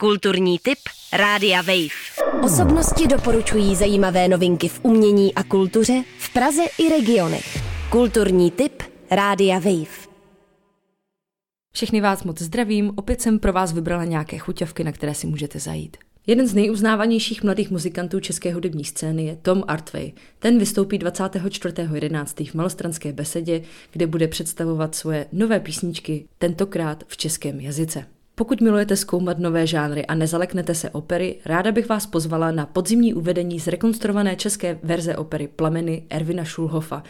[0.00, 0.78] Kulturní tip
[1.12, 2.42] Rádia Wave.
[2.42, 7.58] Osobnosti doporučují zajímavé novinky v umění a kultuře v Praze i regionech.
[7.90, 10.08] Kulturní tip Rádia Wave.
[11.72, 15.58] Všechny vás moc zdravím, opět jsem pro vás vybrala nějaké chuťovky, na které si můžete
[15.58, 15.96] zajít.
[16.26, 20.12] Jeden z nejuznávanějších mladých muzikantů české hudební scény je Tom Artway.
[20.38, 22.50] Ten vystoupí 24.11.
[22.50, 23.62] v Malostranské besedě,
[23.92, 28.06] kde bude představovat svoje nové písničky, tentokrát v českém jazyce.
[28.38, 33.14] Pokud milujete zkoumat nové žánry a nezaleknete se opery, ráda bych vás pozvala na podzimní
[33.14, 37.02] uvedení zrekonstruované české verze opery Plameny Ervina Schulhofa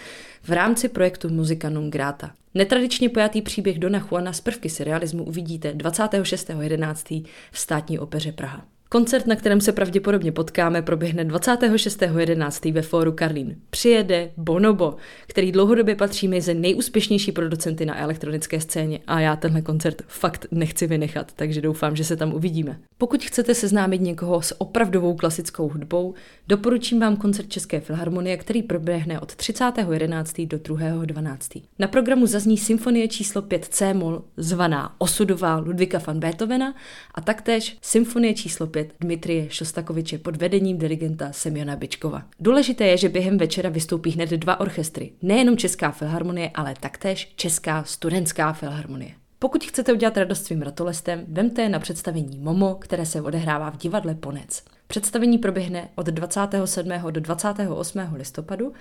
[0.43, 2.31] v rámci projektu Muzika non grata.
[2.55, 7.25] Netradičně pojatý příběh Dona Juana z prvky surrealismu uvidíte 26.11.
[7.53, 8.65] v státní opeře Praha.
[8.91, 12.73] Koncert, na kterém se pravděpodobně potkáme, proběhne 26.11.
[12.73, 13.57] ve fóru Karlín.
[13.71, 14.97] Přijede Bonobo,
[15.27, 20.87] který dlouhodobě patří mezi nejúspěšnější producenty na elektronické scéně a já tenhle koncert fakt nechci
[20.87, 22.79] vynechat, takže doufám, že se tam uvidíme.
[22.99, 26.15] Pokud chcete seznámit někoho s opravdovou klasickou hudbou,
[26.47, 30.49] doporučím vám koncert České filharmonie, který proběhne od 30.11.
[30.49, 31.63] do 2.12.
[31.79, 36.75] Na programu zazní symfonie číslo 5 C mol zvaná Osudová Ludvika van Beethovena
[37.15, 42.23] a taktéž symfonie číslo 5 opět Dmitrie Šostakoviče pod vedením dirigenta Semjona Bičkova.
[42.41, 47.85] Důležité je, že během večera vystoupí hned dva orchestry, nejenom Česká filharmonie, ale taktéž Česká
[47.85, 49.15] studentská filharmonie.
[49.41, 53.77] Pokud chcete udělat radost svým ratolestem, vemte je na představení Momo, které se odehrává v
[53.77, 54.63] divadle Ponec.
[54.87, 56.91] Představení proběhne od 27.
[57.11, 58.01] do 28.
[58.15, 58.73] listopadu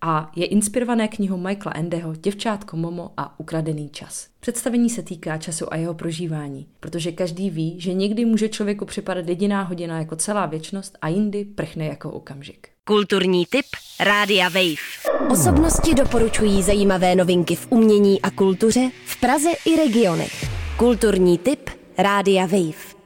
[0.00, 4.28] a je inspirované knihou Michaela Endeho Děvčátko Momo a Ukradený čas.
[4.40, 9.28] Představení se týká času a jeho prožívání, protože každý ví, že někdy může člověku připadat
[9.28, 12.68] jediná hodina jako celá věčnost a jindy prchne jako okamžik.
[12.84, 13.66] Kulturní tip
[14.00, 15.22] Rádia Wave.
[15.30, 18.90] Osobnosti doporučují zajímavé novinky v umění a kultuře
[19.22, 20.32] Praze i regionech.
[20.76, 23.01] Kulturní tip Rádia Wave.